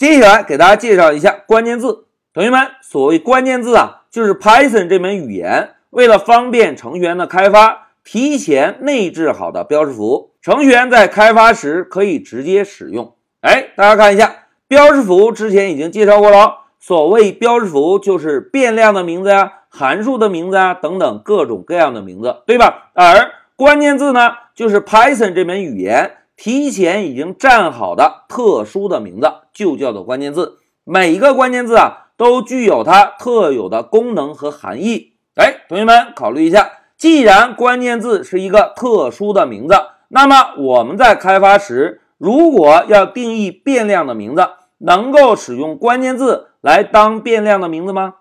[0.00, 2.06] 接下来给大家介绍一下关键字。
[2.32, 13.14] 同学们，所谓关键字啊，就是 Python 这门语言为了方便程序员的开发，提前内置好的标识符，程序员在开发时可以直接使用。
[13.42, 16.60] 哎，大家看一下，标识符之前已经介绍过了。
[16.78, 22.90] 所谓标识符，就是变量的名字呀、函数的名字啊等等各种各样的名字，对吧？
[22.94, 26.12] 而关键字呢，就是 Python 这门语言
[26.42, 30.56] 提前已经占好的特殊的名字，就叫做关键字。
[30.84, 32.06] 每一个关键字啊。
[32.20, 35.14] 都具有它特有的功能和含义。
[35.36, 39.74] 哎，同学们考虑一下，既然关键字是一个特殊的名字，
[40.08, 48.16] 那么我们在开发时，如果要定义变量的名字，能够使用关键字来当变量的名字吗？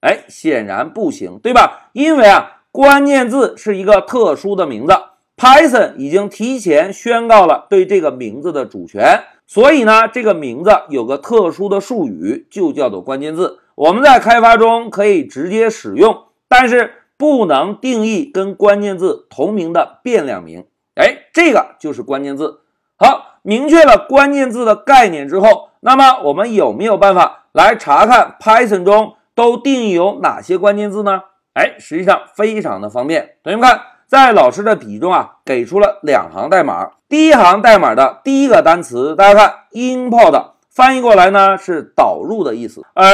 [0.00, 1.90] 哎，显然不行，对吧？
[1.92, 4.94] 因为啊，关键字是一个特殊的名字
[5.42, 9.24] ，Python 已经提前宣告了对这个名字的主权。
[9.44, 13.58] 所以呢，这个名字有个特殊的术语，就叫做关键字。
[13.74, 20.64] 我们在开发中可以直接使用，但是不能定义跟关键字同名的变量名。
[20.94, 22.60] 哎，这个就是关键字。
[22.96, 31.24] 好，明确了关键字的概念之后，那么我们有没有办法来查看 Python 中都定义有哪些关键字呢？
[31.54, 33.34] 哎，实际上非常的方便。
[33.42, 33.91] 同学们看。
[34.12, 36.90] 在老师的笔中啊，给出了两行代码。
[37.08, 43.06] 第一行代码的第一个单词，大家看 import 翻译过来呢是导入的意思，而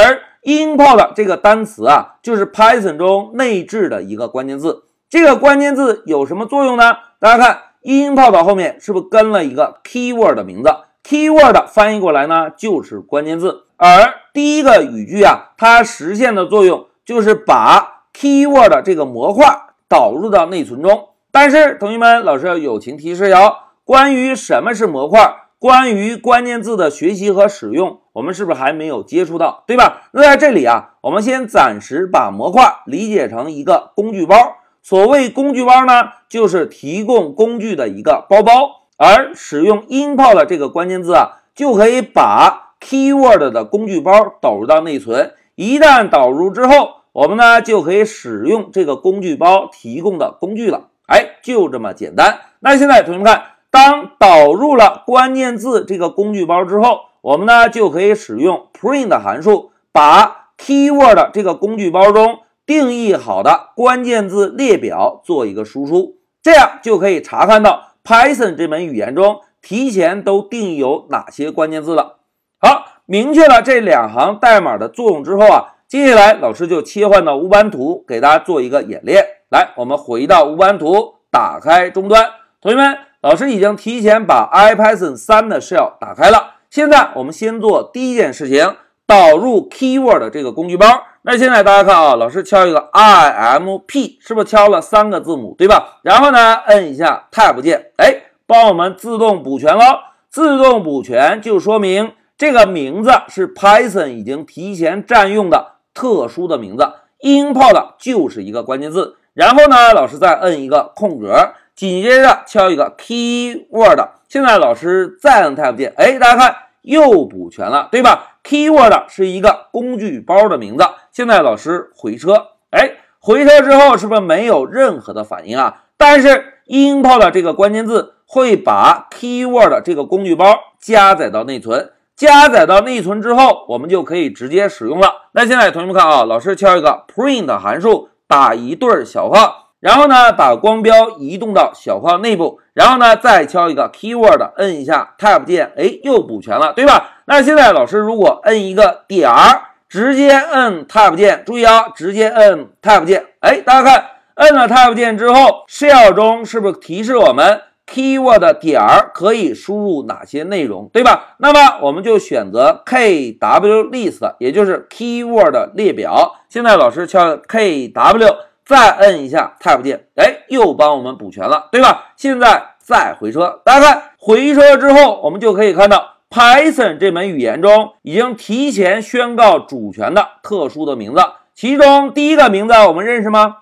[0.42, 4.82] import 这个单词啊，就是 Python 中内置的一个关键字。
[5.08, 6.96] 这个关键字有什么作用呢？
[7.20, 10.68] 大家看 import 后面是不是跟了一个 keyword 的名字
[11.04, 19.46] ？keyword 翻译过来呢就是关键字，而第一个语句啊，它实现的作用就是把 keyword 这个模块。
[19.88, 30.10] 导入到内存中，但是同学们，老师要友情提示哟，关于什么是模块，关于关键字的学习和使用，我们是不是还没有接触到，对吧？
[30.12, 34.36] 那在这里啊，我们先暂时把模块理解成一个工具包。
[34.82, 45.32] 所谓工具包呢，就是提供工具的一个包包，而使用 import 这个关键字啊，就可以把 keyword 的工具包导入到内存。
[45.56, 52.38] 一旦导入之后，我们呢就可以使用这个工具包提供的工具了，哎，就这么简单。
[52.60, 53.42] 那现在同学们看，
[53.72, 72.18] 当导入了关键字这个工具包之后，我们呢就可以使用 print 函数，把 keyword 这个工具包中定义好的关键字列表做一个输出，这样就可以查看到 Python 这门语言中提前都定义有哪些关键字了。
[72.60, 75.74] 好，明确了这两行代码的作用之后啊。
[75.88, 79.24] 接下来，老师就切换到乌班图，给大家做一个演练。
[79.50, 82.26] 来，我们回到乌班图，打开终端。
[82.60, 86.56] 同学们，老师已经提前把 IPython 三的 shell 打开了。
[86.68, 90.86] 现在我们先做第一件事情，导入 keyword 这个工具包。
[91.22, 96.00] 那现在大家看啊，老师敲一个 IMP，是不是敲了三个字母，对吧？
[96.02, 100.00] 然后呢，摁一下 Tab 键，哎，帮我们自动补全了。
[100.28, 105.77] 自动补全就说明这个名字是 Python 已经提前占用的。
[105.98, 106.88] 特殊的名字
[107.22, 109.16] ，import 就是一个关键字。
[109.34, 114.08] 然后呢，老师再摁一个空格，紧接着敲一个 keyword。
[114.28, 120.84] 现在老师再摁 tab 键，哎，大家看又补全了，对吧？keyword 是一个工具包的名字。
[121.10, 125.82] 现在老师回车，哎，回车之后是不是没有任何的反应啊？
[125.96, 130.46] 但是 import 这个关键字会把 keyword 这个工具包
[130.78, 131.90] 加载到内存。
[132.18, 135.28] 加载到内存之后，我们就可以直接使用了。
[135.30, 147.18] 那现在同学们看啊，老师敲一个 print 函数，打一对小号，然后呢把光标移动到小号内部，然后呢再敲一个 keyword，摁一下 tab 键，哎，又补全了，对吧？
[147.26, 161.34] 那现在老师如果摁一个点儿，直接摁 tab 键，注意啊，直接摁 tab 键，哎，大家看，摁了 tab 键之后，shell 中是不是提示我们？keyword 点儿可以输入哪些内容，对吧？
[161.38, 166.36] 那么我们就选择 kwlist，也就是 keyword 列表。
[166.48, 172.12] 现在老师敲 kw，再摁一下 tab 键，哎，又帮我们补全了，对吧？
[172.16, 181.20] 现在再回车，大家看回车之后，我们就可以看到 Python 这门语言中已经提前宣告主权的特殊的名字，
[181.54, 183.56] 其中第一个名字我们认识吗？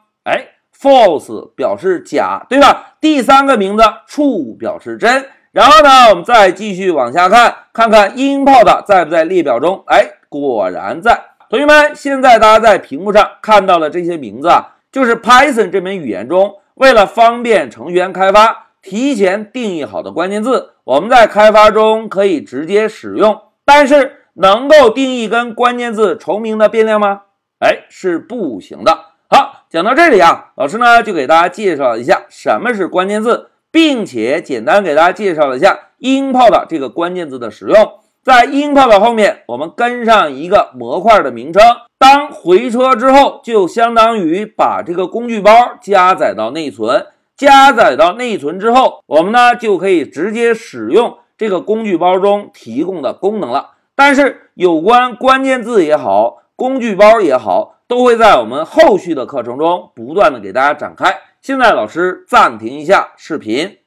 [0.80, 2.94] False 表示假，对吧？
[3.00, 5.26] 第三个名字 true 表示真。
[5.52, 9.82] 然后呢，我们再继续往下看，看看 import 在不在列表中？
[9.86, 11.18] 哎，果然在。
[11.48, 20.72] 同学们，现在大家在屏幕上看到的这些名字啊，就是 Python 这门语言中为了方便程序员开发，提前定义好的关键字。
[20.84, 27.22] 我们在开发中可以直接使用，但是能够定义跟关键字重名的变量吗？
[27.60, 29.05] 哎，是不行的。
[29.28, 37.94] 好，讲到这里啊，老师呢就给大家介绍一下什么是关键字，并且简单给大家介绍了一下 import 这个关键字的使用。
[38.22, 41.62] 在 import 后面，我们跟上一个模块的名称。
[41.98, 45.50] 当回车之后，就相当于把这个工具包
[45.80, 47.06] 加载到内存。
[47.36, 53.72] 加载到内存之后，我们呢就可以直接使用这个工具包中提供的功能了。
[53.94, 61.20] 但是有关关键字也好，工具包也好，都会在我们后续的课程中不断的给大家展开。
[61.40, 63.78] 现在老师暂停一下视频。